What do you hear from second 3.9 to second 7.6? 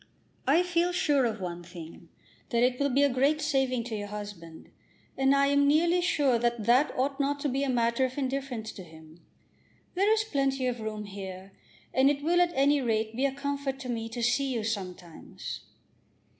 your husband, and I am nearly sure that that ought not to